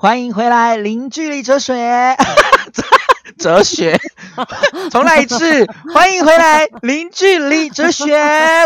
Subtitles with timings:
[0.00, 2.16] 欢迎回来，零距离哲学，
[3.36, 4.00] 哲学，
[4.90, 8.16] 重来一次，欢迎回来，零距离哲学，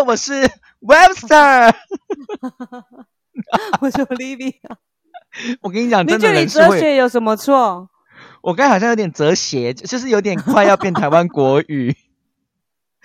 [0.07, 0.49] 我是
[0.81, 1.75] Webster，
[3.83, 4.55] 我是 Olivia。
[5.61, 7.89] 我跟你讲，零真的距离哲学有什么错？
[8.41, 11.97] 我刚才好像有点哲学，就是有点快要变台湾国语。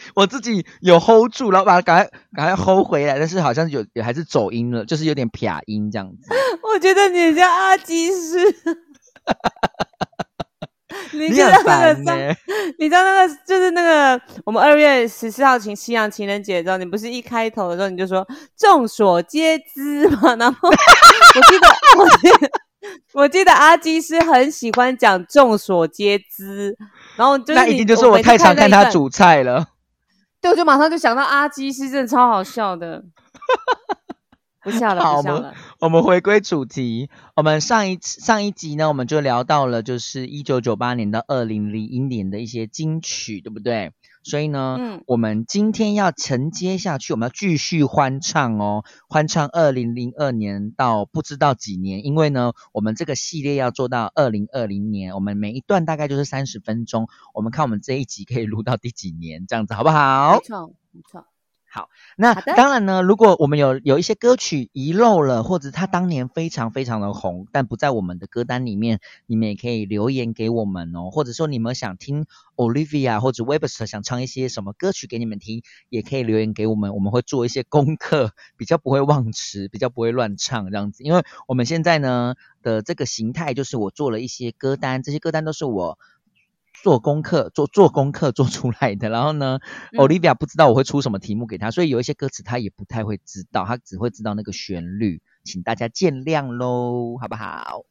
[0.15, 6.29] 我自己有 hold 住，然后把它赶快赶快 hold 回来，但是好像有也还是走音了，就是有点撇音这样子。
[6.63, 8.37] 我觉得你很像阿基师。
[11.13, 12.35] 你 你知道那个
[12.79, 20.35] 你知道那个就是那个我们二月十四号情西洋情人节的时候，你不是一开头的时候你就说众所皆知嘛？
[20.37, 22.51] 然后我记得我记得
[23.13, 26.75] 我记得阿基师很喜欢讲众所皆知，
[27.15, 29.67] 然后就是你那一定就是我太常看他煮菜了。
[30.41, 33.03] 对，我就马上就想到阿基是，真的超好笑的。
[34.61, 35.53] 不笑了，好我们不笑了。
[35.79, 43.93] 我们回归主题，我们上一次上一集呢，我们就聊到了就是一九九八年到二零零一年的一些金曲，对不对？
[44.29, 60.47] 所以呢，嗯我们今天要承接下去，我们要继续欢唱哦，欢唱二零零二年到不知道几年，因为呢，我们这个系列要做到二零二零年，我们每一段大概就是三十分钟，我们看我们这一集可以录到第几年，这样子好不好没？
[60.47, 61.25] 错，没错。
[62.17, 71.09] 那好那当然呢，如果我们有有一些歌曲遗漏了，或者它当年非常非常的红，但不在我们的歌单里面，你们也可以留言给我们哦。
[71.11, 72.25] 或者说你们想听
[72.55, 81.03] Olivia 或者 Webster 想唱一些什么歌曲给你们听，也可以留言给我们，我们会做一些功课，比较不会忘词，比较不会乱唱这样子。
[81.03, 85.97] 因为我们现在呢的这个形态就是我做了一些歌单，这些歌单都是我。
[86.83, 89.59] 做功课，做做功课 做出来的，然后呢，
[89.93, 97.83] 嗯 Olivia 不知道我会出什么题目给他，所以有一些歌词他也不太会知道，他只会知道那个旋律，请大家见谅喽，好不好？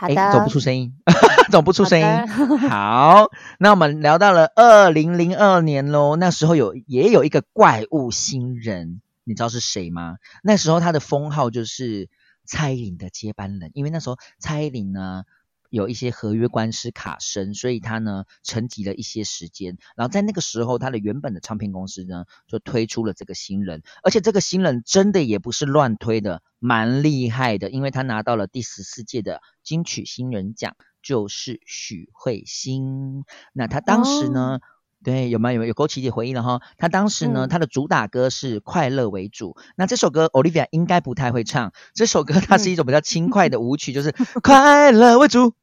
[0.00, 0.94] 诶好的，走不出声音，
[1.52, 2.06] 走不出声音。
[2.06, 2.56] 好
[3.20, 10.16] 好，那我们聊到了二零零二年喽，那时候有也有一个怪物新人，你知道是谁吗？
[10.42, 12.08] 那时候他的封号就是
[12.46, 15.24] 蔡依林的接班人，因为那时候蔡依林呢
[15.70, 19.78] 有一些合约官司卡身，所以他呢沉寂了一些时间。
[19.96, 33.24] 然后在那个时候，他的原本的唱片公司呢就推出了这个新人，而且这个新人真的也不是乱推的，蛮厉害的，因为他拿到了第十四届的金曲新人奖，就是许慧欣。
[33.52, 34.58] 那他当时呢？
[35.02, 36.60] 对，有没有有没有有勾起一点回忆了哈？
[36.76, 39.56] 他当时呢，嗯他的主打歌是快乐为主。
[39.74, 44.12] 那这首歌 Olivia 应该不太会唱，这首歌它是一种比较轻快的舞曲，就是
[44.44, 45.54] 快乐为主，呜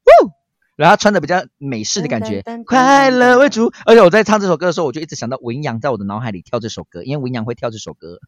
[0.77, 3.73] 然后他穿的比较美式的感觉快乐为主。
[3.85, 8.19] 而且我在唱这首歌的时候，我就一直想到文阳在我的脑海里跳这首歌，因为文阳会跳这首歌。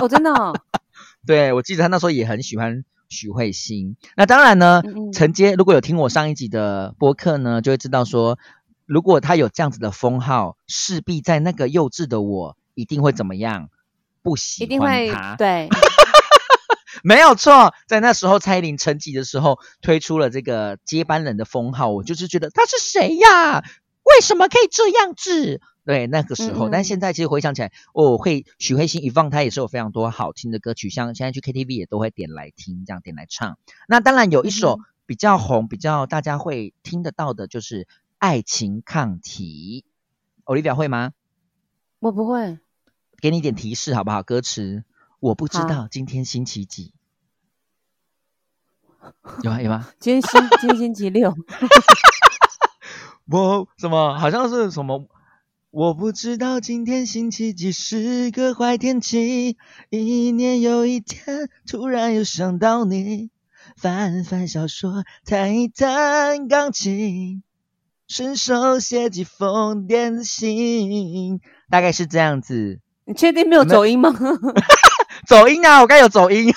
[0.00, 0.54] 哦，真的哦，
[1.26, 3.96] 对，我记得他那时候也很喜欢许慧欣。
[4.16, 8.38] 那当然呢，嗯嗯承接如果有听我上一集的播客呢，就会知道说，
[8.86, 13.70] 如果他有这样子的封号，势必在那个幼稚的我一定会怎么样？
[14.20, 15.36] 不喜一定会欢他。
[15.38, 15.68] 对，
[17.02, 23.62] 没有错，在那时候蔡依林沉寂的时候，推出了这个接班人的封号，我就是觉得他是谁呀？
[24.04, 25.60] 为什么可以这样子？
[25.84, 33.58] 对，那个时候，嗯嗯但现在其实回想起来，哦，会许慧欣一放，她也是有非常多好听的歌曲，像现在去 KTV 也都会点来听，这样点来唱。
[33.86, 37.84] 那当然有一首嗯比较红、比较大家会听得到的，就是
[38.18, 39.84] 《爱情抗体》。
[40.52, 41.12] Olivia 会吗？
[41.98, 42.58] 我不会。
[43.20, 44.22] 给你一点提示好不好？
[44.22, 44.84] 歌词
[45.20, 46.92] 我不知道今天星期几，
[49.42, 49.60] 有吗？
[49.60, 49.88] 有吗？
[49.98, 51.34] 今天星今天星期六，
[53.26, 55.08] 我什么好像是什么，
[55.72, 59.56] 我不知道今天星期几是个坏天气，
[59.90, 63.30] 一年又一天，突然又想到你，
[63.76, 67.42] 翻翻小说，弹一弹钢琴，
[68.06, 72.80] 顺手写几封电子信，大概是这样子。
[73.04, 74.10] 你确定没有走音吗？
[75.28, 76.50] 走音啊，我刚有走音，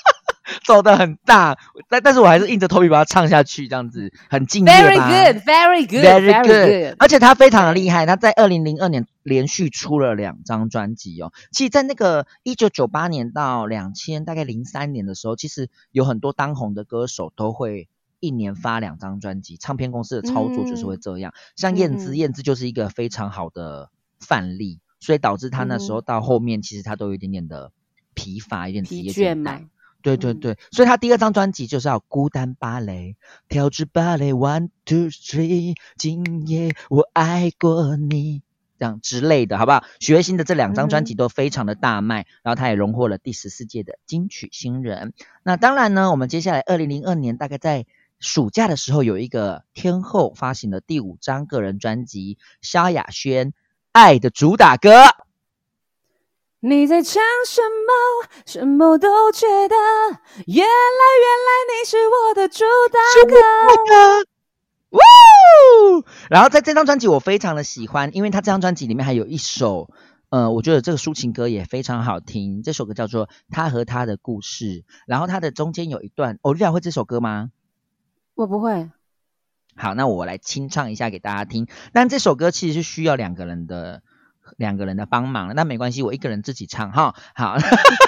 [0.64, 1.58] 走的很大，
[1.90, 11.34] 但但是我还是硬着头皮把它唱下去，这样子很敬业 Very good, very good, Very good，而且他非常的厉害，他在二零零二年连续出了两张专辑哦。
[11.52, 17.88] 其实，在那个一九九八年到两千大概零三年的时候，其实有很多当红的歌手都会
[18.20, 21.34] 一年发两张专辑，唱片公司的操作就是会这样。
[21.56, 22.16] 像燕姿，嗯。
[22.16, 27.70] 燕姿就是一个非常好的范例，所以导致他那时候到后面，其实他都有一点点的
[28.14, 29.56] 疲乏，有点职疲业倦嘛。
[29.56, 29.70] 嗯
[30.02, 33.16] 对对对，所以他第二张专辑就是要孤单芭蕾，
[33.48, 38.42] 跳支芭蕾，one two three，今夜我爱过你。
[38.78, 39.84] 这样之类的，好不好？
[40.00, 45.14] 许巍新的这两张专辑都非常的大卖，然后他也荣获了第十四届的金曲新人。
[45.42, 47.86] 那当然呢，我们接下来二零零二年大概在
[48.18, 53.52] 暑假的时候，有一个天后发行的第五张个人专辑，萧亚轩
[53.92, 54.90] 《爱的主打歌》。
[56.66, 58.26] 你在唱什么？
[58.46, 59.76] 什么都觉得，
[60.46, 63.36] 原来原来你是我的主打歌。
[64.88, 65.00] 哇！
[66.30, 69.90] 然后在这张专辑我非常的喜欢，因为他这张专辑里面还有一首，
[70.30, 72.62] 呃，我觉得这个抒情歌也非常好听。
[72.62, 74.64] 这首歌叫做《他和他的故事》，
[75.06, 77.50] 然后它的中间有一段，欧丽亚会这首歌吗？
[78.34, 78.90] 我不会。
[79.76, 81.68] 好，那我来清唱一下给大家听。
[81.92, 84.02] 但这首歌其实是需要两个人的
[84.56, 87.14] 两个人的帮忙，那没关系，我一个人自己唱哈。
[87.34, 87.56] 好，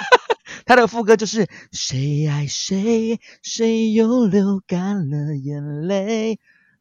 [0.65, 6.39] 他的副歌就是谁爱谁，谁又流干了眼泪。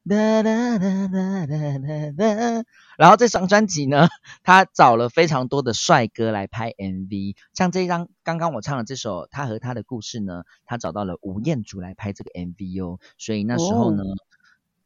[0.09, 2.65] 哒哒哒哒哒哒哒。
[2.97, 4.07] 然后这张专辑呢，
[4.45, 14.05] 他找了非常多的帅哥来拍 MV，像这张刚刚我唱的这首《他和他的故事》呢，他找到了吴彦祖来拍这个 MV 哦，所以那时候呢，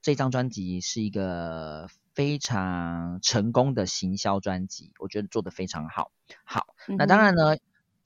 [0.01, 6.11] 这张专辑是一个非常成功的行销专辑，我觉得做的非常好。
[6.45, 7.57] 好，那当然呢，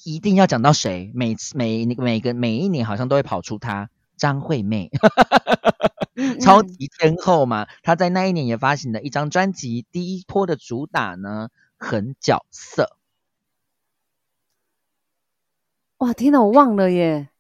[0.03, 4.91] 一定要讲到谁，每次每每个每一年好像都会跑出他张惠妹。
[6.41, 12.97] 超级天后嘛，她在那一年也发行了一张专辑，第一波的主打呢很角色。
[15.99, 17.31] 哇，天哪，我忘了耶！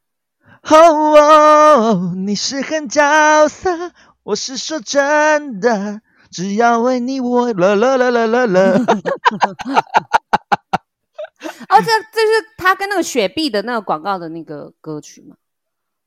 [0.62, 3.92] 哦，你是很角色，
[4.24, 6.02] 我是说真的，
[6.34, 8.60] 只要为你我啦啦啦啦啦啦。
[11.68, 15.36] 哦，这这是他跟那个雪碧的那个广告的那个歌曲吗？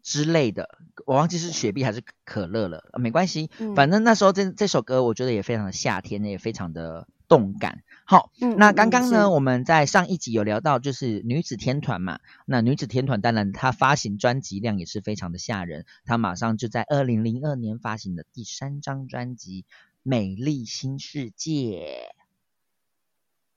[0.03, 7.83] 之类的，我忘记是雪碧还是可乐了，没关系，反正那时候这这首歌我觉得也非常的夏天，也非常的动感。
[8.05, 19.65] 好，那刚刚呢，我们在上一集有聊到就是女子天团嘛，那女子天团当然它发行专辑量也是非常的吓人，它马上就在二零零二年发行的第三张专辑
[20.09, 22.13] 《美丽新世界》。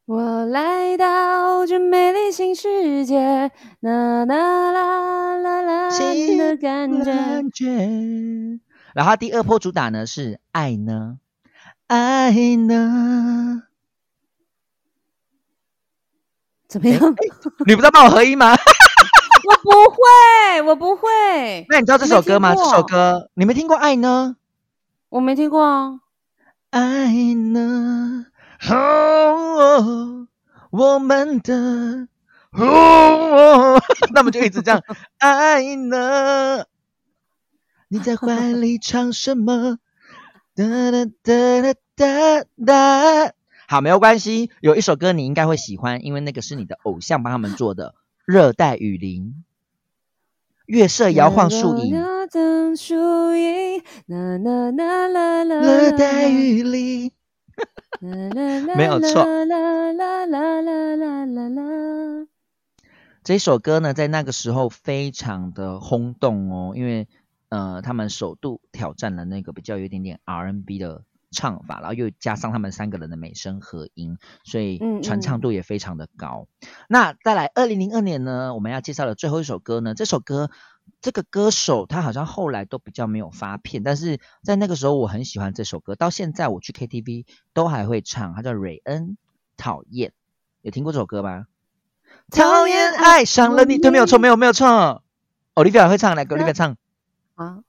[0.04, 7.12] 我来到这美丽新世界，啦啦啦啦啦新的感觉。
[8.92, 11.20] 然后第二波主打呢是爱呢，
[11.86, 13.62] 爱呢，
[16.66, 17.14] 怎么样？
[17.64, 18.50] 你不知道帮我合一吗？
[19.46, 21.64] 我不会，我不会。
[21.68, 22.56] 那你知道这首歌吗？
[22.56, 24.34] 这首歌你没听过爱呢？
[25.10, 26.00] 我没听过啊。
[26.70, 28.26] 爱呢？
[28.68, 30.28] 哦，
[30.70, 32.08] 我们的
[32.52, 33.80] 哦，
[34.14, 34.82] 那么就一直这样
[35.18, 36.66] 爱呢？
[37.88, 39.78] 你在怀里唱什么？
[40.54, 43.32] 哒哒哒哒哒哒。
[43.66, 47.88] 好，没有关系，有一首歌你应该会喜欢，因为那个是你的偶像帮他们做的
[48.26, 49.24] 《热带雨林》，
[50.70, 52.00] 月色摇晃树影。
[55.60, 57.10] 热带雨林。
[58.76, 59.26] 没有错。
[63.24, 67.08] 这首歌呢，在那个时候非常的轰动哦，因为
[67.48, 76.46] 呃，他们首度挑战了那个比较有一点点 R&B 的唱法，然后又加上他们三个人的美声合音，所以传唱度也非常的高。
[76.88, 80.50] 那再来，二零零二年呢，我们要介绍的最后一首歌呢，这首歌。
[81.00, 88.34] 这个歌手他好像后来都比较没有发片，但是在那个时候我很喜欢这首歌，到现在我去 KTV 都还会唱。
[88.34, 89.16] 他叫瑞恩，
[89.56, 90.12] 讨厌，
[90.60, 91.46] 有听过这首歌吗？
[92.30, 95.02] 讨厌爱上了你，对，没有错，没有没有错。
[95.54, 96.76] Olivia 会唱，来，Olivia 唱。
[97.36, 97.60] 啊，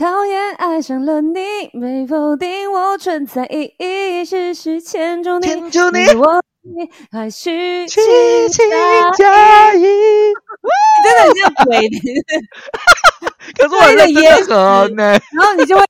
[0.00, 1.38] 讨厌爱上了你，
[1.74, 6.42] 没否定我存在意义，只是牵住你，牵住你，我
[7.12, 8.02] 还需轻
[8.48, 8.70] 轻
[9.18, 9.82] 加以。
[11.04, 11.86] 真的很像鬼，
[13.58, 15.04] 可是我很严格呢。
[15.04, 15.84] 然后你就会，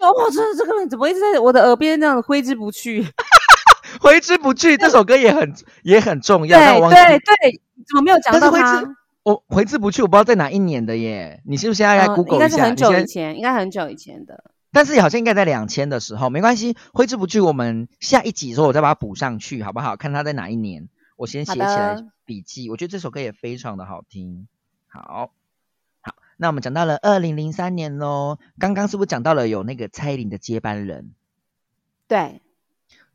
[0.00, 3.06] 我这这个人怎么一直在我的耳边这样挥之不去？
[4.02, 5.50] 挥之不去，这首歌也很
[5.82, 6.58] 也很重要。
[6.58, 8.84] 对对对，怎么没有讲到他？
[9.28, 11.42] 我挥之不去，我不知道在哪一年的耶。
[11.44, 12.46] 你是不是现在来 Google 一下？
[12.46, 14.50] 应该是很久以前，应该很久以前的。
[14.72, 17.40] 但是好像应该在两千的时候，没关系，挥之不去。
[17.40, 19.96] 我们下一集的时候我再把它补上去，好不好？
[19.96, 20.88] 看它在哪一年。
[21.16, 24.46] 我先写起来笔记，我觉得这首歌也非常的好听。
[24.86, 25.32] 好，
[26.00, 31.10] 好，那我们讲到了二零零三年喽，刚刚是不是讲到了有那个蔡依林的接班人？
[32.06, 32.40] 对，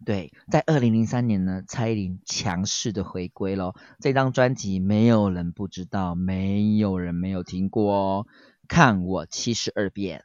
[0.05, 3.73] 对，在二零零三年呢，蔡依林强势的回归喽。
[3.99, 8.27] 这张专辑没有人不知道，没有人没有听过哦。
[8.67, 10.23] 看我七十二变。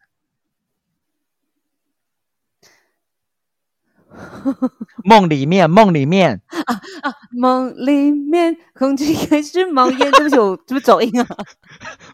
[5.04, 10.10] 梦里面，梦里面啊啊，梦里面空气开始冒烟。
[10.12, 11.26] 对不起，我是不是走音啊？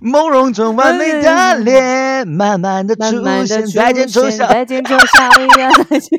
[0.02, 6.18] 朦胧中完美的脸，慢慢的出现，再见再见丑小鸭，再见。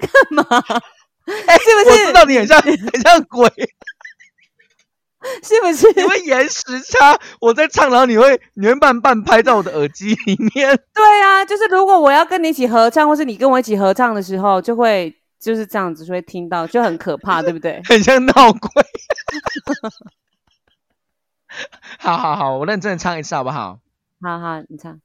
[0.00, 0.44] 干嘛？
[1.46, 3.48] 哎， 是不是我知道你很像，很像鬼，
[5.42, 5.90] 是不是？
[5.96, 7.18] 你会延时差。
[7.40, 10.76] 我在唱，然后你会，你会慢半拍在我的耳机里面。
[10.92, 17.80] 对啊，就是如果我要跟你一起合唱，或是你跟我一起合唱的时候，就会就是这样子，就会听到，就很可怕，对不对？
[17.88, 18.70] 很像闹鬼。
[21.98, 23.78] 好好好，我认真的唱一次好不好？
[24.20, 25.00] 好好，你唱。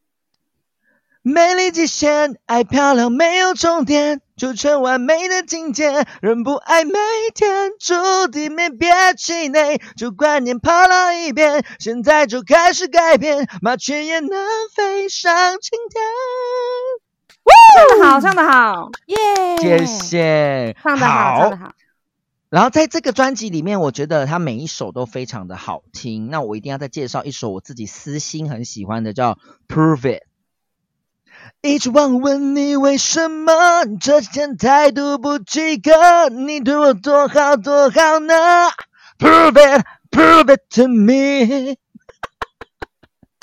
[1.30, 6.08] 美丽极限，爱漂亮没有终点，就成完美的境界。
[6.22, 6.94] 人不爱每
[7.36, 14.32] 天，注定没别气馁，旧观念抛了一边，现在就开始改变，麻雀也能
[14.76, 15.32] 飞上
[15.62, 16.04] 青天。
[17.76, 19.58] 唱得好，唱得好，耶！
[19.60, 21.72] 谢，谢，唱得好，唱得好。
[22.50, 26.32] 然后在这个专辑里面，我觉得它每一首都非常的好听。
[26.32, 29.34] 那我一定要再介绍一首我自己私心很喜欢的，叫
[29.68, 30.24] 《Prove It》。
[31.62, 33.54] 一直忘问你为什么
[34.00, 38.34] 这几天态度不及格，你对我多好多好呢
[39.18, 41.76] ？Prove it, prove it to me。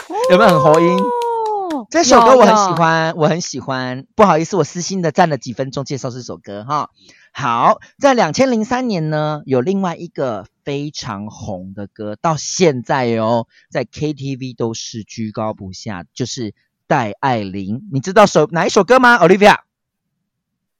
[0.31, 0.97] 有没有很喉音？
[0.99, 2.73] 哦这首歌我很喜。
[2.73, 4.07] 欢，我很喜欢。
[4.15, 6.91] 不好意思，我私心的站了几分钟介绍这首歌哈。
[7.33, 16.55] 好，在两千零三年呢，有另外一个非常红的歌，到现在哦，在 KTV 都是居高不下，就是
[16.87, 17.89] 戴爱玲。
[17.93, 19.61] 你知道首哪一首歌吗？Olivia，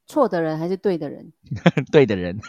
[0.05, 1.31] 错的人还是对的人？
[1.91, 2.39] 对的人，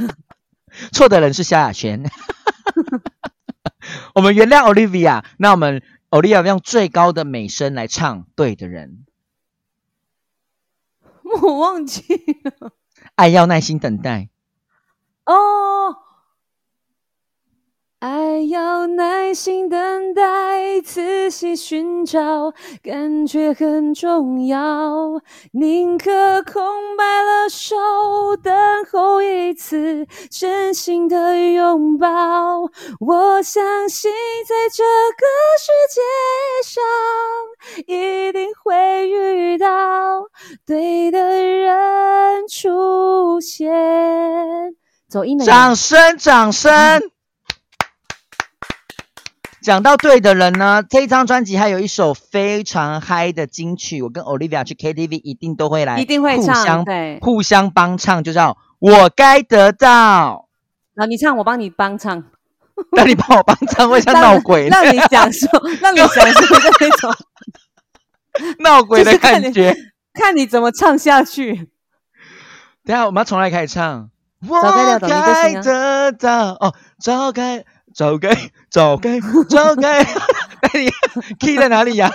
[0.92, 2.04] 错的人是萧亚轩。
[4.14, 9.04] 我们原谅 Olivia，那我们 Olivia 用最高的美声来唱《对的人》。
[11.42, 12.02] 我忘记
[12.44, 12.72] 了。
[13.16, 14.30] 爱要耐心等待。
[15.26, 15.34] 哦，
[18.04, 25.22] 爱要耐心等待，仔细寻找，感觉很重要。
[25.52, 26.62] 宁可空
[26.98, 27.74] 白了手，
[28.42, 28.54] 等
[28.92, 32.64] 候一次真心的拥抱。
[33.00, 34.12] 我相信
[34.46, 34.84] 在这
[35.16, 35.24] 个
[35.58, 36.02] 世界
[36.62, 36.84] 上，
[37.86, 39.66] 一定会遇到
[40.66, 44.76] 对的人出现。
[45.08, 46.70] 走音了耶，掌声，掌声！
[49.64, 56.84] 讲到对的人呢，这一张专辑还有一首非常嗨的金曲，我跟 Olivia 去 KTV 一定都会来，一定会互唱。
[57.22, 60.50] 互相帮唱，就叫我该得到。
[60.92, 62.22] 然后你唱，我帮你帮唱，
[62.92, 65.48] 那你帮我帮唱，会像闹鬼， 让你享受，
[65.80, 67.14] 让你享受的那种，
[68.58, 69.74] 闹鬼的感觉。
[70.12, 71.70] 看你怎么唱下去。
[72.84, 74.10] 等一下我们要从哪里开始唱？
[74.46, 80.90] 我早该得到哦，早该早该早该早该，那你
[81.38, 82.10] key 在哪里呀、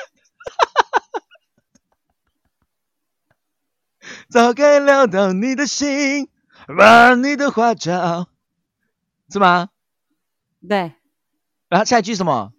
[4.30, 6.28] 早该撩到你的心，
[6.68, 8.28] 玩你的花招，
[9.32, 9.70] 是吗？
[10.68, 10.94] 对，
[11.70, 12.52] 然后下一句什么？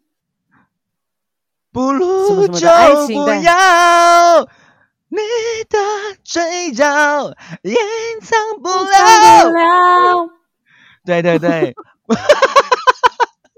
[1.73, 4.41] 不如就不要
[5.09, 5.19] 你
[5.69, 5.79] 的
[6.25, 6.87] 嘴角，
[7.63, 7.75] 隐
[8.23, 8.71] 藏不。
[8.71, 10.31] 了。
[11.05, 11.75] 对对对，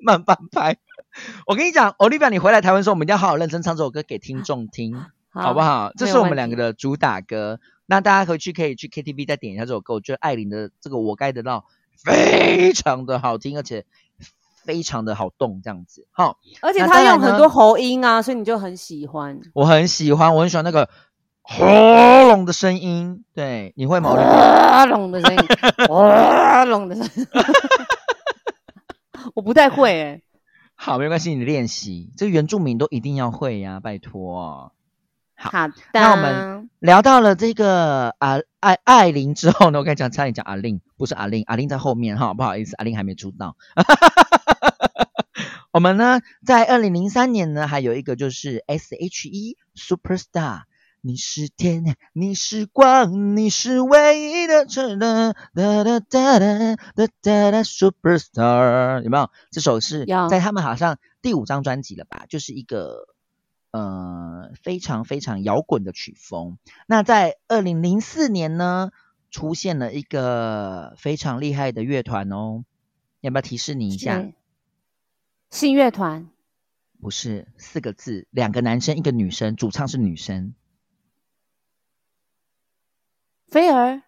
[0.03, 0.77] 慢半拍。
[1.47, 4.97] 我跟你讲，Olivia，你回来台湾的时候，我们一定要好好认真唱这首歌给听众听，
[5.31, 5.61] 好不？
[5.61, 5.93] 好？
[5.97, 6.73] 这是我们两个的。
[6.73, 7.61] 主打歌。
[7.87, 9.95] 那大家回去可以去 KTV 再点一下这首歌。
[9.95, 11.59] 我觉得艾琳的这个《我该得到》
[12.03, 13.85] 非常的好听，而且
[14.65, 16.07] 非常的好动，这样子。
[16.11, 19.39] 好，而且他用很多喉音啊，所以你就很喜欢。
[19.53, 20.89] 我很喜欢，我很喜欢那个
[21.43, 21.67] 喉
[22.29, 23.23] 咙的声音。
[23.35, 24.15] 对，你会吗？
[24.17, 25.45] 哇隆的声音，
[25.91, 27.27] 哇隆的声音。
[29.35, 30.23] 我不太会诶、
[30.75, 32.11] 好，没关系，你练习。
[32.17, 34.73] 这个原住民都一定要会呀，拜托。
[35.35, 43.57] 好好的，那我们聊到了这个啊艾艾琳之后呢，我跟你讲，差点讲阿令，不是阿令，阿令在后面哈，不好意思，阿令还没出道。
[45.73, 50.63] 我们呢，在二零零三年呢，还有一个就是 S.H.E Superstar，
[51.05, 56.77] 你是天，你是光，你是唯一的承认，哒哒哒哒哒
[57.21, 59.29] 哒哒 Superstar，有没有？
[59.51, 62.27] 这首是在他们好像第五张专辑了吧？
[62.29, 63.09] 就是一个
[63.73, 66.57] 呃非常非常摇滚的曲风。
[66.87, 68.93] 那在二零零四年呢，
[69.29, 72.63] 出现了一个非常厉害的乐团哦，
[73.21, 74.21] 要不要提示你一下？
[74.21, 74.33] 是
[75.51, 76.31] 信乐团
[77.01, 80.55] 不是四个字，两个男生一个女生，主唱是女生。
[83.53, 84.01] 菲儿，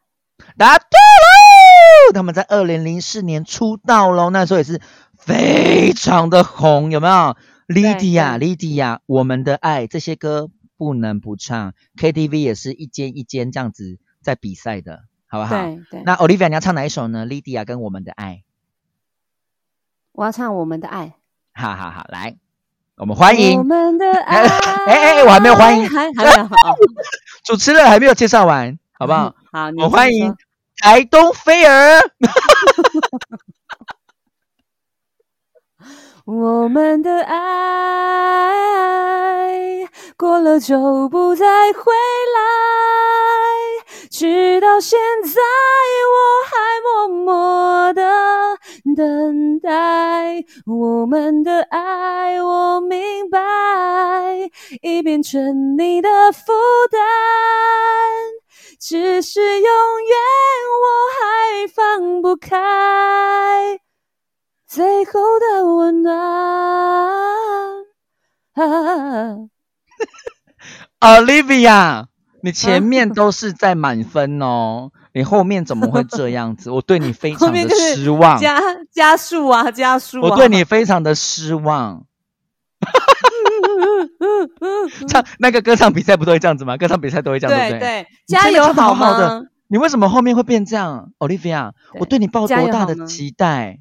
[0.57, 2.13] 答对喽！
[2.15, 4.81] 他们在二零零四年出道喽，那时候也是
[5.19, 7.37] 非常的红，有没有
[7.69, 10.49] ？Lydia 对 Lydia，我们的爱这些歌
[10.79, 15.51] 不能不唱，KTV 也是一间一间这样子在比赛的，好不好？
[15.61, 18.45] 对对，那 Olivia 你要唱哪一首呢？Lydia 跟我们的爱，
[20.13, 21.17] 我要唱《我们的爱
[21.53, 22.39] 好好好，来，
[22.97, 24.41] 我们欢》，迎我们的爱。
[24.89, 26.77] 哎哎我还没有欢迎还还没有，哦
[27.45, 29.35] 主持人还没有介绍完，好不好？？
[29.53, 30.35] 好，我欢迎
[30.79, 32.01] 台东菲儿，
[36.25, 37.35] 我们的爱
[40.17, 41.93] 过了就不再回
[42.35, 42.41] 来，
[44.11, 45.41] 直到现在
[46.15, 46.17] 我
[46.49, 48.03] 还默默的
[48.97, 50.45] 等待。
[50.67, 54.51] 我们的爱，我明白，
[54.83, 56.53] 已变成你的负
[56.91, 57.01] 担，
[58.81, 60.17] 只是永远
[60.81, 63.81] 我还放不开。
[64.75, 66.17] 最后的温暖。
[68.55, 69.37] 啊
[70.99, 72.07] Olivia，
[72.43, 76.73] 你前面都是在满分哦， 你后面怎么会这样子？
[76.73, 78.59] 我对你非后常的失望，加
[78.91, 80.31] 加速啊，加速啊！
[80.31, 82.05] 我对你非常的失望。
[85.09, 86.77] 唱那个歌唱比赛不都会这样子吗？
[86.77, 88.09] 歌唱比赛都会这样，对不对？
[88.27, 89.47] 加油好好好的吗？
[89.69, 91.71] 你为什么后面会变这样，Olivia？
[91.93, 93.79] 对我对你抱多大的期待，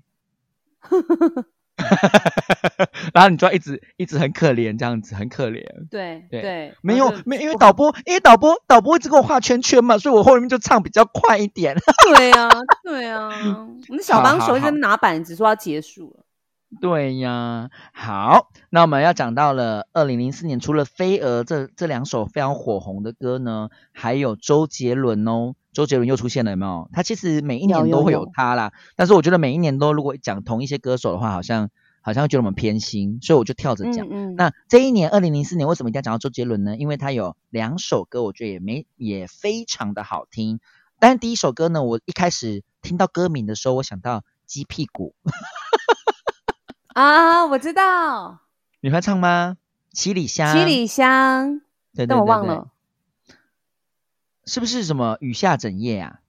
[3.13, 5.63] 然后你就要一直一直很可怜，这样子很可怜。
[5.89, 11.75] 对对对，没有没有，因为导播因为导播导播一直给我画圈圈嘛，所以我后面就唱比较快一点。
[12.15, 12.49] 对 啊
[12.83, 13.29] 对啊，
[13.89, 16.22] 我们小帮手一直好好好拿板子说要结束了。
[16.81, 26.89] 对呀，好，那我们要讲到了二零零四年，除了《飞蛾》这这两首非常火红的歌呢，还有周杰伦哦，周杰伦又出现了，有没有？
[26.93, 31.69] 他其实每一年都会有有他啦，但是我觉得每一年都如果讲同一些歌手的话，好像
[32.01, 34.05] 好像会觉得我们偏心，所以我就跳着讲。
[34.07, 36.75] 嗯嗯，那这一年，二零零四年，为什么一定要讲到周杰伦呢？
[36.75, 40.59] 因为他有两首歌，我觉得也没也非常的好听。
[40.99, 45.15] 但是第一首歌呢，我一开始听到歌名的时候，我想到鸡屁股，
[46.93, 48.39] 啊，我知道
[48.81, 49.57] 你会唱吗？
[49.91, 51.59] 七里香，七里香，
[51.95, 52.69] 对对但我忘了。
[54.45, 56.19] 是不是什么雨下整夜啊？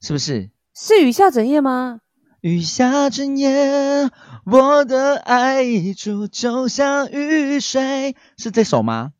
[0.00, 0.50] 是不是？
[0.74, 2.00] 是雨下整夜吗？
[2.40, 4.10] 雨下整夜，
[4.44, 9.12] 我的爱溢出，就像雨水，是这首吗？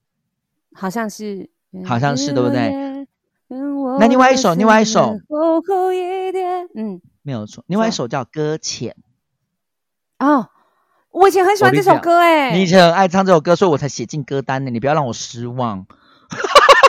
[0.75, 1.51] 好像是，
[1.85, 3.07] 好像是对不对
[3.49, 3.57] 那
[3.99, 8.97] 那另外一首另外一首厚厚一点，嗯，没有错，另外一首叫《搁浅
[10.19, 10.49] 哦，
[11.11, 14.71] 我以前很喜欢这首歌哎，》，你以前很爱唱这首歌，所以我才写进歌单呢。
[14.71, 15.87] 你不要让我失望，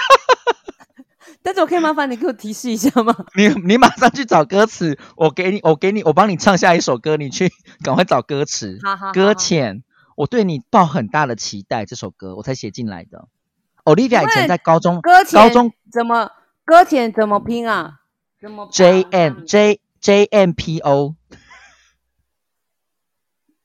[1.43, 3.15] 但是我可以麻烦你给我提示一下吗？
[3.35, 7.51] 你你马上去找歌词，我给你，我给你，我帮你唱下一首歌，你去
[7.83, 8.79] 赶快找歌词。
[8.83, 9.83] 好好，好搁浅，
[10.15, 13.27] 我对你抱很大的期待，这首歌我才写进来的。
[13.83, 16.31] Olivia 以前在高中，搁浅高中怎么
[16.63, 17.99] 搁浅怎么拼啊？
[18.39, 21.15] 怎么 J 把 M J J M P O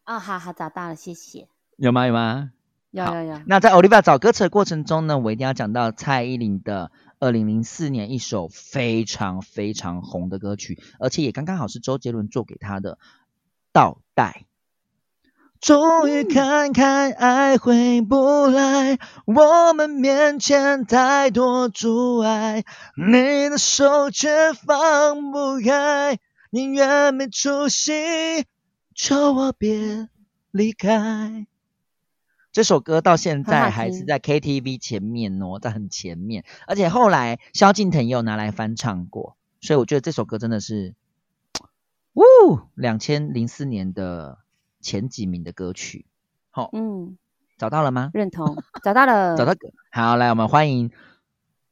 [0.05, 0.20] 啊？
[0.20, 1.48] 好好找到了，谢谢。
[1.77, 2.07] 有吗？
[2.07, 2.53] 有吗？
[2.94, 12.94] 好要要要，那在 Olivia 找歌词的过程中呢，我一定要讲到蔡依林的二零零四年一首非常非常红的歌曲，而且也刚刚好是周杰伦做给她的
[13.72, 14.44] 《倒带》。
[15.61, 22.64] 终于看开爱回不来，我们面前太多阻碍，
[22.96, 27.92] 你的手却放不开，宁愿没出息，
[28.94, 30.08] 求我别
[30.50, 31.46] 离开。
[32.52, 40.94] 这首歌到现在还是在 KTV 前面哦，在很前面，而且后来萧敬腾也有拿来翻唱过，所以我觉得这首歌真的是，
[42.14, 42.22] 呜，
[42.74, 44.38] 两千零四年的
[44.80, 46.06] 前几名的歌曲。
[46.50, 47.18] 好、嗯，
[47.58, 48.11] 找到了吗？
[48.14, 49.52] 认同，找到了， 找到。
[49.90, 50.90] 好，来，我们欢迎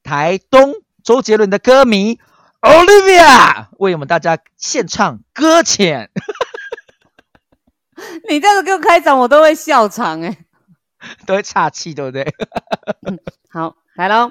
[0.03, 2.21] 台东周杰伦的歌迷
[2.67, 6.11] Olivia 为我们大家献唱《搁浅》。
[8.29, 10.37] 你这样子给我开场，我都会笑场哎、
[11.27, 12.35] 都会岔气，对不对？
[13.51, 14.31] 好，来喽。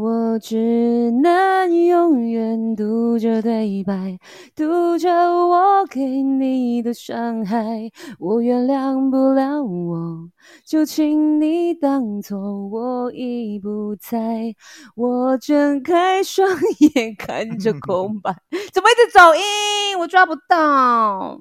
[0.00, 4.18] 我只能永远读着对白，
[4.56, 7.90] 读着我给你的伤害。
[8.18, 10.30] 我原谅不了我，
[10.64, 14.54] 就请你当作我已不在。
[14.96, 18.34] 我睁开双眼看着空白，
[18.72, 19.98] 怎么一直走音？
[19.98, 21.38] 我抓不到。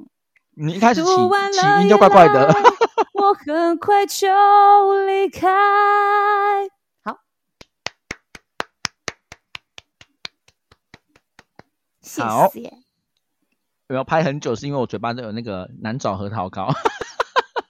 [0.56, 2.54] 你一开始起读完起了音就怪怪的
[3.15, 4.28] 我很快就
[5.06, 5.48] 离开。
[12.10, 12.74] 谢好谢。
[13.88, 16.74] 我要拍很久，是因为我嘴巴都有那个难找核桃膏。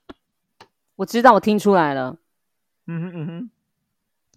[0.96, 2.18] 我知道，我听出来了。
[2.88, 3.50] 嗯哼嗯哼，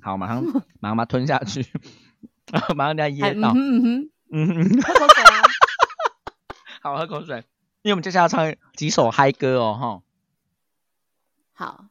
[0.00, 0.44] 好，马上
[0.80, 1.66] 马上把它吞下去，
[2.76, 3.50] 马上等下还噎到。
[3.50, 5.42] 嗯哼嗯哼，嗯哼，喝口水啊。
[6.82, 7.44] 好，喝口水，
[7.82, 10.02] 因为我们接下来要唱几首嗨歌哦，哈。
[11.54, 11.84] 好，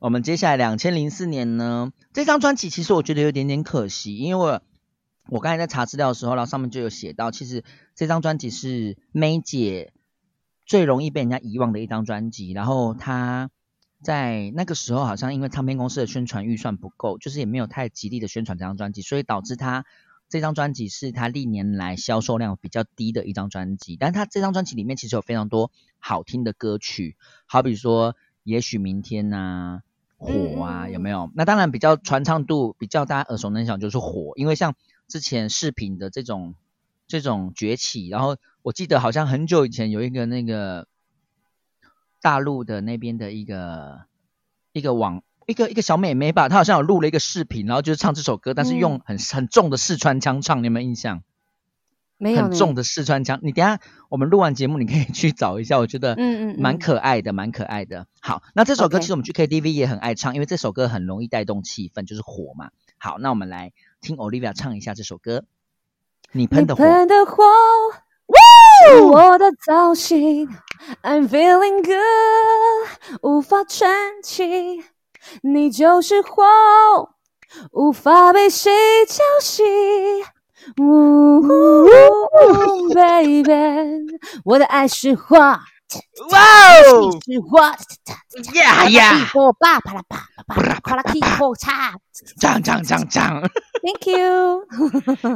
[0.00, 4.60] 我们接下来两千零四年呢，这张专辑其实我觉得有点点可惜，因为
[5.28, 7.62] 我我刚才在查资料的时候，然后上面就有写到，其实
[7.94, 9.92] 这张专辑是 May 姐
[10.64, 13.50] 最容易被人家遗忘的一张专辑，然后她
[14.02, 19.84] 在那个时候好像因为唱片公司的宣传预算不够，就是也没有太极力的宣传这张专辑，所以导致她
[20.28, 29.82] 这张专辑是她历年来销售量比较低的一张专辑，但是她这张专辑里面其实有非常多好听的歌曲，好比说也许明天呐、
[30.16, 31.30] 火啊，有没有？
[31.34, 34.74] 那当然比较传唱度比较大家耳熟能详就是火，因为像
[35.08, 36.54] 之前视频的这种
[37.06, 40.88] 这种崛起，然后我记得好像很久以前有一个那个
[42.20, 44.06] 大陆的那边的一个
[44.72, 51.22] 一个网一个一个小妹妹吧，她好像有录了一个视频，然后就是唱这首歌，但是嗯用很很重的四川腔唱，你有没有印象？
[52.18, 58.06] 没有很重的四川腔，你等下我们录完节目你可以去找一下，我觉得嗯嗯，蛮嗯可爱的，蛮可爱的。
[58.20, 62.70] 好，那这首歌其实我们去 KTV 也很爱唱，因为这首歌很容易带动气氛，就是火嘛。
[62.96, 63.74] 好，那我们来
[64.06, 65.42] 听 Olivia 唱一下这首歌。
[66.30, 67.42] 你你喷的火，喷的火，
[68.86, 70.48] 是我的造型。
[71.02, 74.84] I'm feeling good，无法喘气。
[75.42, 76.44] 你就是火，
[77.72, 78.70] 无法被谁
[79.08, 79.64] 浇熄。
[80.80, 81.42] 呜
[82.94, 84.06] ，baby，
[84.44, 85.36] 我的爱是火，
[86.30, 86.40] 哇
[86.90, 87.18] 哦！
[87.26, 87.60] 你是火，
[88.54, 91.94] 呀呀，火吧，啪啦啪啦啪啦，啪啦噼火嚓。
[92.40, 93.40] 唱唱唱唱
[93.82, 94.66] Thank you。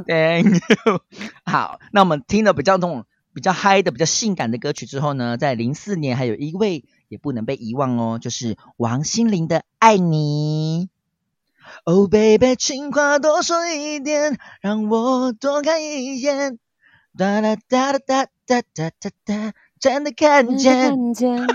[0.06, 1.00] ，Thank you。
[1.44, 10.88] 好，那我们听了比较那种比较嗨的、比较性感的歌曲之后呢，在零四年还有一位也不能被遗忘哦，就是王心凌的《爱你》。
[11.84, 16.58] Oh baby，情话多说一点，让我多看一眼。
[17.16, 20.90] 哒哒哒哒哒哒哒哒哒，真的看见。
[20.90, 21.46] 看见，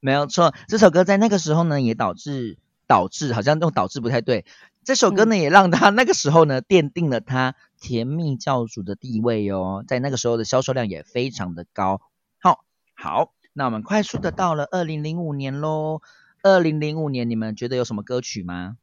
[0.00, 4.46] 没有错，这首歌在那个时候呢，也导致导致好像用导致不太对。
[4.84, 12.00] 这首歌呢，也让他那个时候呢，奠定了他甜蜜教主的地位哦，在那个时候的销售量也非常的高。
[12.40, 12.64] 好，
[12.94, 16.00] 好，那我们快速的到了二零零五年喽。
[16.42, 18.76] 二零零五年，你们觉得有什么歌曲吗？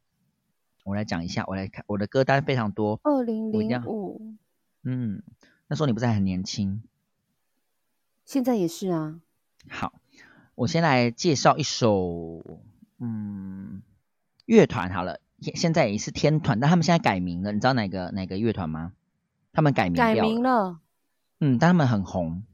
[0.84, 2.98] 我来讲一下，我来看我的歌单非常多。
[3.02, 4.34] 二零零五，
[4.82, 5.22] 嗯，
[5.68, 6.82] 那时候你不是还很年轻？
[8.30, 9.16] 现在也是啊。
[9.68, 9.92] 好，
[10.54, 12.44] 我先来介绍一首，
[13.00, 13.82] 嗯，
[14.46, 18.92] 乐团好了，现现在也是天团，但他们现在改名了，你知道哪个哪个乐团吗？
[19.52, 20.78] 他们改名改名了，
[21.40, 22.44] 嗯，但他们很红，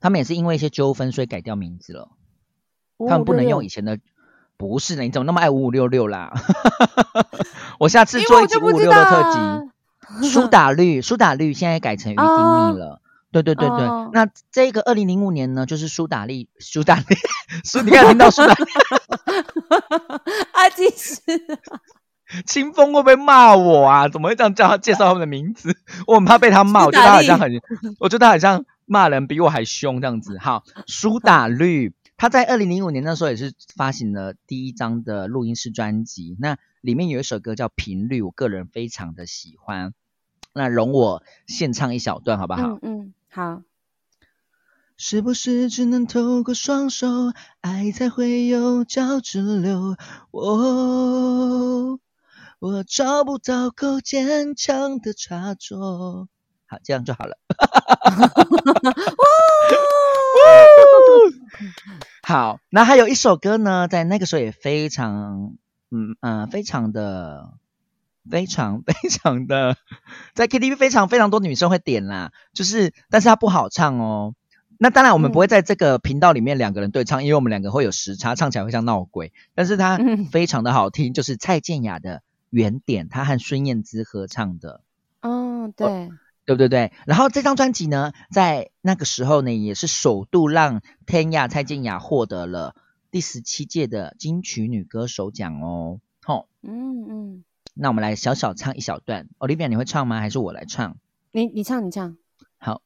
[0.00, 2.08] 他们也是因为一些纠纷，所以改掉名字了，
[2.96, 3.98] 他们不能用以前的。
[4.56, 6.32] 不是的，你怎么那么爱五五六六啦？
[7.78, 9.38] 我下次做一集我就不知五五六六特辑。
[9.38, 9.62] 啊
[10.22, 13.02] 苏打绿，苏打绿现在改成于丁哦密了。
[13.42, 17.16] 对对对对，哦那这个二零零五年呢，就是苏打绿，苏打绿，
[17.64, 18.64] 苏，你看听到苏打绿，
[20.52, 21.22] 啊，其实
[22.46, 24.08] 清风会不会骂我啊？
[24.08, 25.76] 怎么会这样叫他介绍他们的名字？
[26.06, 27.52] 我很怕被他骂，我觉得他好像很，
[28.00, 30.38] 我觉得他好像骂人比我还凶这样子。
[30.38, 39.92] 好，苏打绿，他在二零零五年那时候也是发行了第一张的录音室专辑，那里面有一首歌叫《频率》，我个人非常的喜欢。
[40.52, 42.62] 那容我献唱一小段好不好？
[42.62, 43.60] 嗯嗯，好，
[44.96, 47.06] 是不是只能透过双手，
[47.60, 49.98] 爱才会有交直流？
[50.30, 52.00] 我
[52.58, 56.30] 我找不到够坚强的插座。
[56.64, 57.36] 好，这样就好了。
[62.26, 65.52] 好，那还有一首歌呢，在那个时候也非常，
[65.90, 67.52] 嗯嗯、呃非常的。
[68.30, 69.76] 非常 非常的，
[70.34, 74.34] 在 KTV 非常非常多女生会点啦，就是，但是它不好唱哦。
[74.78, 79.32] 那当然，我们不会在这个频道里面两个人对唱，因为我们两个会有时差，唱起来会像闹鬼。
[79.54, 82.16] 但是它嗯非常的好听，就是蔡健雅的
[82.50, 84.82] 《原点》，她和孙燕姿合唱的。
[85.20, 86.10] 嗯，对，
[86.44, 86.92] 对不对对？
[87.06, 92.74] 然后这张专辑呢，在那个时候呢，也是首度让天雅蔡健雅获得了
[93.10, 96.00] 第十七届的金曲女歌手奖哦。
[96.22, 97.44] 吼、嗯嗯，
[97.78, 99.28] 那我们来小小唱一小段。
[99.38, 100.18] Olivia，你会唱吗？
[100.20, 100.96] 还是我来唱？
[101.30, 102.16] 你你唱你唱，
[102.56, 102.80] 好，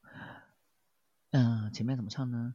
[1.31, 2.53] 嗯、前面怎么唱呢？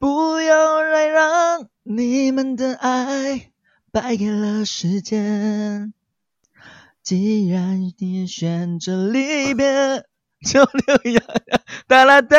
[0.00, 3.52] 不要再让你们的爱
[3.92, 5.94] 败给了时间，
[7.04, 10.04] 既然你选择离别，
[10.44, 11.22] 就留呀
[11.86, 12.36] 哒啦哒，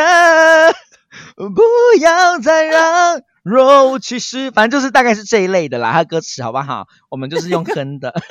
[1.38, 1.64] 不
[2.02, 5.94] 要再让若无其事，反正就是大概是这一类的啦。
[5.94, 6.88] 它歌词好不好？
[7.10, 8.14] 我们就是用哼的。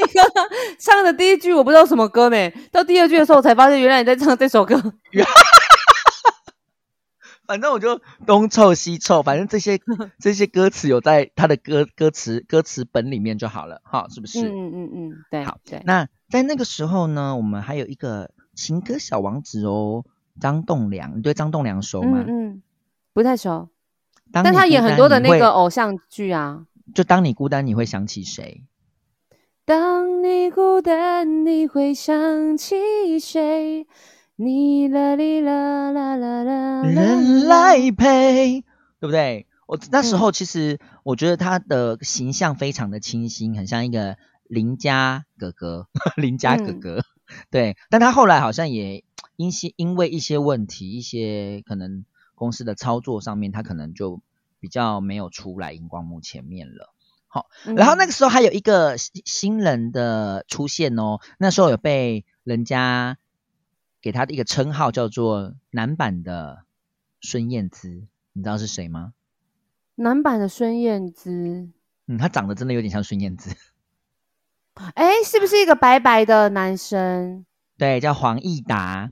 [0.00, 0.46] 你刚刚
[0.78, 4.76] 唱的第一句我不知道什么歌呢，到第二句的时候我才发现，原来你在唱这首歌。
[7.46, 9.80] 反正我就东凑西凑，反正这些
[10.20, 14.48] 这些歌词有在他的歌歌词歌词本里面就好了，哈，是不是？
[14.48, 15.82] 嗯嗯嗯嗯，对，好对。
[15.84, 20.04] 那在那个时候呢，我们还有一个情歌小王子哦，
[20.40, 22.22] 张栋梁，你对张栋梁熟吗？
[22.24, 22.62] 嗯嗯，
[23.12, 23.68] 不太熟，
[24.30, 26.66] 但他演很多的那个偶像剧啊。
[26.94, 28.62] 就当你孤单，你会想起谁？
[29.70, 33.86] 当你孤单，你会想起谁？
[34.34, 38.62] 你啦哩啦啦啦啦啦人来陪，
[38.98, 39.46] 对不对？
[39.68, 44.16] 我那时嗯候其实我觉得他的形象非常的清新，很像一个
[44.48, 45.86] 邻家哥哥，
[46.20, 47.04] 邻家哥嗯哥。
[47.52, 49.04] 对，但他后来好像也
[49.36, 52.04] 因些因为一些问题，一些可能
[52.34, 54.20] 公司的操作上面，他可能就
[54.58, 56.92] 比较没有出来荧光幕前面了。
[57.76, 63.18] 然后那个嗯时候还有一个新新人的出现哦，那时候有被人家
[64.02, 66.64] 给他的一个称号叫做男版的
[67.20, 69.12] 孙燕姿，你知道是谁吗？
[69.96, 71.68] 男版的孙燕姿，
[72.06, 73.54] 嗯，他长得真的有点像孙燕姿，
[74.94, 77.44] 哎，是不是一个白白的男生？
[77.76, 79.10] 对，叫黄义达，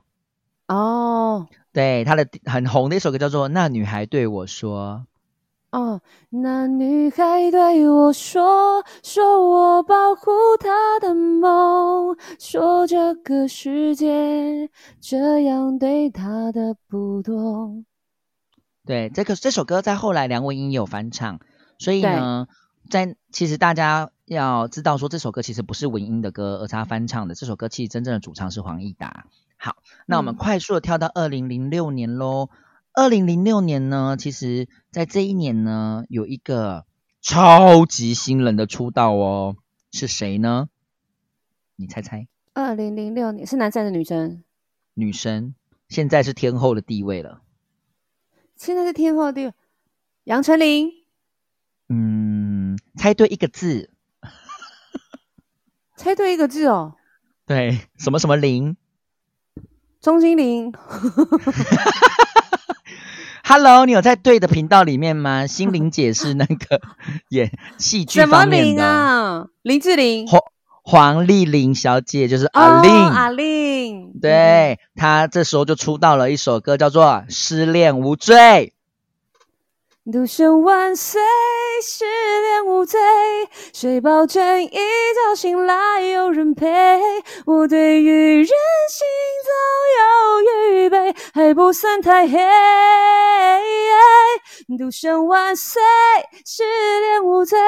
[0.67, 1.47] 哦。
[1.71, 5.07] 对，他的很红的一首歌叫做《那女孩对我说
[5.71, 6.01] 哦，
[6.31, 17.35] 那女孩对我说，说我保护她的梦，说这个世界这样对她的不多。》，
[18.87, 21.39] 对，这个这首歌在后来梁文音也有翻唱，
[21.79, 22.49] 所以呢，
[22.89, 27.35] 在其实大家要知道说这首歌其实不是文音的歌，而是他翻唱的。
[27.35, 29.27] 这首歌其实真正的主唱是黄义达。
[29.59, 29.77] 好，
[30.07, 32.49] 那我们嗯快速的跳到二零零六年喽。
[32.99, 36.85] 二零零六年呢，其实在这一年呢，有一个
[37.23, 39.55] 超级新人的出道哦，
[39.93, 40.69] 是谁呢？
[41.77, 44.43] 你猜猜，二零零六年是男生还是女生？
[44.95, 45.55] 女生
[45.89, 47.43] 现在是天后的地位了。
[48.57, 49.55] 现在是天后的地位，
[50.25, 50.91] 杨丞琳、
[51.89, 53.93] 嗯，猜对一个字，
[55.95, 56.97] 猜对一个字哦，
[57.47, 58.77] 对，什么什么林。
[60.01, 60.73] 钟欣凌、
[63.51, 65.47] Hello，你有在对的频道里面吗？
[65.47, 66.83] 心灵姐是那个
[67.31, 69.47] 演戏剧什么凌方面的，啊？
[69.63, 70.27] 林志玲。
[70.27, 70.43] 黄
[70.83, 78.37] 黄丽玲小姐就是哦阿令，阿令，嗯，对她这时候就出道了一首歌叫做《失恋无罪》。
[80.11, 81.21] 独身万岁，
[81.83, 82.07] 失
[82.41, 82.99] 恋无罪，
[83.75, 86.67] 谁保证一觉醒来有人陪？
[87.45, 89.07] 我对于人心
[89.45, 89.51] 早
[89.99, 90.41] 有
[90.73, 92.39] 预备，还不算太黑。
[94.79, 95.83] 独身万岁，
[96.47, 96.63] 失
[97.01, 97.59] 恋无罪，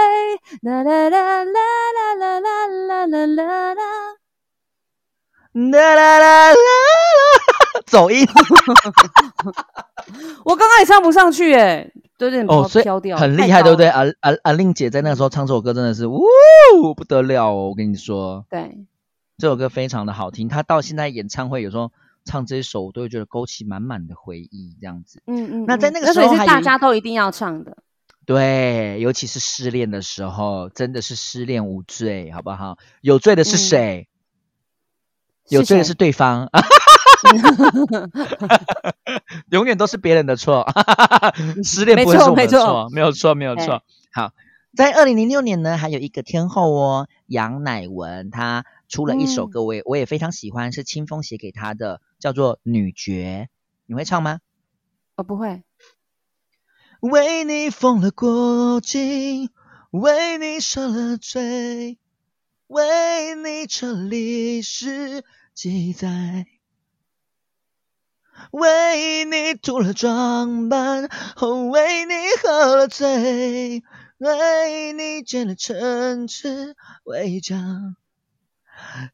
[0.62, 3.82] 啦啦啦啦啦啦啦啦啦啦啦。
[5.52, 6.56] 啦啦啦啦啦，
[7.86, 8.26] 走音
[10.46, 11.90] 我刚刚也唱不上去，哎，
[12.26, 13.86] 有点哦，所以很厉害，对不对？
[13.88, 14.14] 太高了？
[14.20, 16.20] 阿阿阿令姐在那个时候唱这首歌真的是，呜，
[16.96, 17.68] 不得了哦！
[17.68, 18.86] 我跟你说，对，
[19.38, 21.92] 这首歌非常的好听，她到现在演唱会有时候
[22.24, 25.22] 唱这一首，我都会觉得勾起满满的回忆，这样子。
[25.26, 25.64] 嗯嗯。
[25.66, 27.78] 那在那个时候是大家都一定要唱的。
[28.26, 32.78] 对，尤其是失恋的时候，真的是失恋无罪，好不好？
[33.00, 34.08] 有罪的是嗯谁？
[35.48, 36.48] 有罪的是对方，
[39.50, 40.66] 永远都是别人的错。
[41.64, 43.82] 失恋不会是我的错，没有错，没有错。
[44.12, 44.32] 好，
[44.76, 53.48] 在二零零六年呢，还有一个天后哦，杨乃文，她出了一首嗯歌，我也我也非常喜欢，是清风写给她的，叫做《女爵》，
[53.86, 54.40] 你会唱吗？
[55.16, 55.62] 我不会。
[57.00, 59.50] 为你疯了过境，
[59.90, 61.98] 为你受了罪，
[62.66, 66.46] 为你成历史记载，
[68.50, 71.08] 为你涂了妆扮，
[71.70, 73.82] 为你喝了醉，
[74.18, 76.74] 为你建了城池
[77.04, 77.96] 围墙，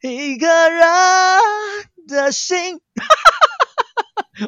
[0.01, 0.85] 一个人
[2.09, 2.81] 的心。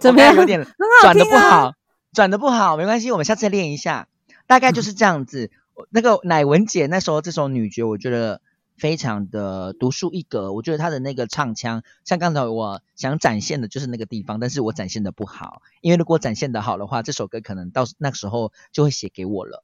[0.01, 0.35] 怎么样？
[0.35, 0.67] 有点
[1.03, 1.25] 转的。
[1.25, 1.75] 不好，
[2.13, 4.09] 转的不好，没关系，我们下次练一下。
[4.47, 5.51] 大概就是这样子。
[5.91, 8.41] 那个乃文姐那时候这首女爵，我觉得
[8.79, 10.53] 非常的独树一格。
[10.53, 15.61] 我觉得他的那个唱腔，像刚才我想展现的就是那个地方，但是我展现的不好。
[15.81, 19.63] 因为如果展现的好的话，这首歌可能到那个时候就会写给我了。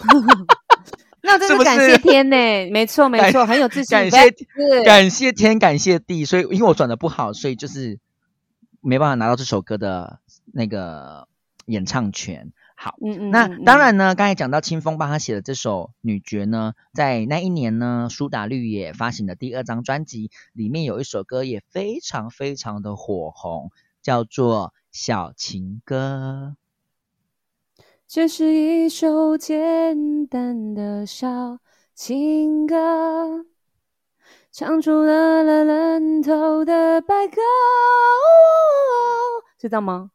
[1.24, 2.36] 那真是不的感谢天呢，
[2.70, 8.00] 没错没错，很有自信，感谢感谢天，感谢地，所以因为我转的不好，所以就是
[8.80, 10.18] 没办法拿到这首歌的
[10.52, 11.28] 那个
[11.66, 12.52] 演唱权。
[12.82, 23.70] 好，嗯嗯，那嗯当，然呢，刚才讲到清风帮他写的这首《女爵》呢，在那一年呢，苏打绿也发行了第二张专辑，里面有一首歌也非常非常的火红，
[24.02, 26.56] 叫做《小情歌》。
[28.08, 31.60] 这是一首简单的小
[31.94, 33.46] 情歌，
[34.50, 37.40] 唱出了了人头的白鸽，
[39.60, 40.10] 是这样吗？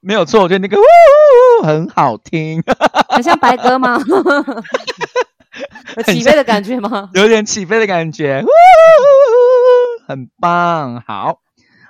[0.00, 2.62] 没有错，我觉得那个呜很好听，
[3.08, 3.98] 很像白鸽吗？
[5.96, 7.10] 有起飞的感觉吗？
[7.14, 8.48] 有点起飞的感觉，呜
[10.06, 11.00] 很棒。
[11.00, 11.40] 好，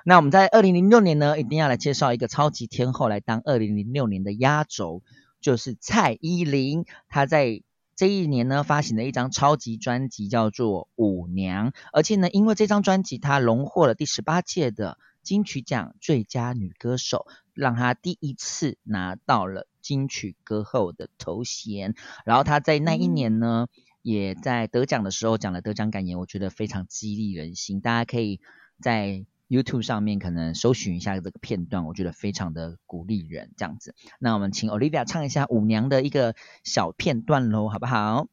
[0.04, 5.02] 那我们在二零零六年呢，一定要来介绍一个超级天后来当二零零六年的压轴，
[5.42, 6.86] 就是蔡依林。
[7.10, 7.60] 她在
[7.94, 21.94] 这一年呢发行了一张超级专辑，叫做《舞娘》，而且呢，因为这张专辑她荣获了第十八届的金曲奖最佳女歌手，让她第一次拿到了金曲歌后的头衔。
[22.24, 23.66] 然后她在那一年呢，
[24.02, 27.80] 也在得奖的时候讲了得奖感言，我觉得非常激励人心。
[27.80, 28.40] 大家可以
[28.80, 33.52] 在 YouTube 上面可能搜寻一下这个片段，我觉得非常的鼓励人。
[33.56, 38.28] 这样子，那我们请 Olivia 唱一下舞娘的一个小片段喽，好不好？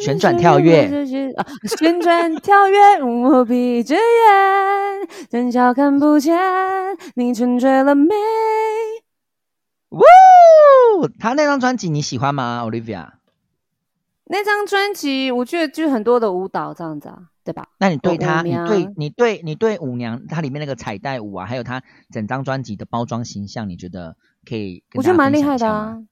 [0.00, 0.86] 旋转跳跃
[1.36, 1.46] 啊，
[1.78, 4.00] 旋转跳跃，我闭着眼，
[5.30, 6.36] 但脚看不见
[7.14, 8.14] 你沉醉了没？
[9.90, 10.00] 呜，
[11.18, 13.10] 他那张专辑你喜欢吗，Olivia？
[14.24, 17.68] 那张专辑我觉得就是很多的舞蹈这样子啊，对吧？
[17.78, 26.06] 那你对他，你对你对你对舞娘，它里面那个彩带舞啊，还有他整张专辑的包装形象，你觉得可以我觉得蛮厉害的啊一下吗。。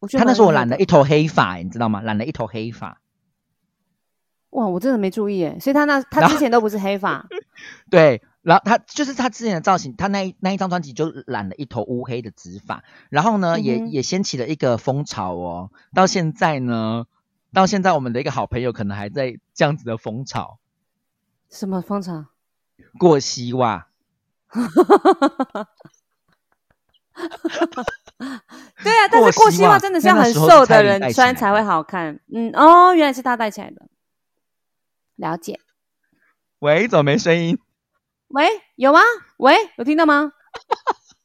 [0.00, 2.02] 我觉得她那时候蛮厉害的染了一头黑发，你知道吗？
[2.02, 2.98] 染了一头黑发。
[4.52, 7.26] 哇，我真的没注意哎，所以他那他之前都不是黑发，
[7.90, 15.70] 对，然后他就是他之前的造型，他那一那一张专辑就染了一头乌黑的直发，然后呢，也也掀起了一个风潮哦。
[15.94, 17.06] 到现在呢，
[17.52, 20.58] 到现在我们的一个好朋友可能还在这样子的风潮，
[21.50, 22.26] 什么风潮？
[22.98, 23.88] 过膝袜。
[28.82, 32.20] 对啊，但是过膝膝袜袜真的是要很瘦的人穿才会好看。
[32.32, 33.86] 嗯，哦，原来是他带起来的，
[35.22, 35.60] 了解。
[36.58, 37.56] 喂，怎么没声音？
[38.26, 38.98] 喂，有吗？
[39.36, 40.32] 喂，有听到吗？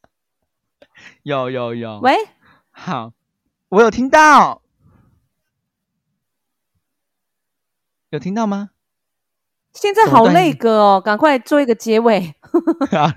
[1.23, 1.99] 有有有。
[2.01, 2.13] 喂，
[2.69, 3.13] 好，
[3.69, 4.61] 我有听到，
[8.11, 8.69] 有听到吗？
[9.79, 12.33] 现在好累个哦，赶快做一个结尾。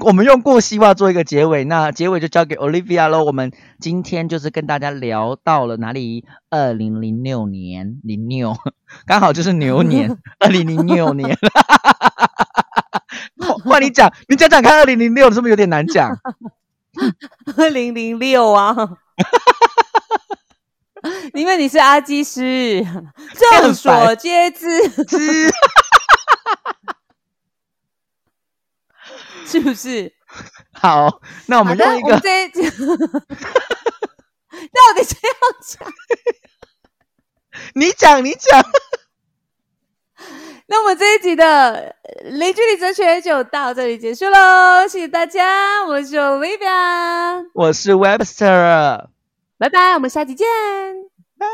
[0.04, 3.24] 我们用过膝袜做一个结尾，那结尾就交给 Olivia 喽。
[3.24, 6.26] 我们今天就是跟大家聊到了哪里？
[6.50, 8.54] 二零零六年零六，
[9.06, 11.38] 刚好就是牛年，二零零六年。
[13.64, 16.18] 换你讲，你讲讲看，二零零六是不是有点难讲？
[17.56, 18.74] 二零零六啊，
[21.34, 22.84] 因为你是阿基师，
[23.60, 25.48] 众所皆知，是
[29.46, 30.12] 是不是？
[30.72, 32.28] 好，那我们用一个到底
[35.04, 35.30] 谁要
[35.64, 35.88] 讲？
[37.74, 38.64] 你讲，你讲。
[40.66, 49.06] 那我们这一集的零距离哲学就到这里结束喽，谢谢大家，我是 Olivia，我是 Webster。
[49.58, 50.46] 拜拜我们下期见。
[51.36, 51.46] 拜。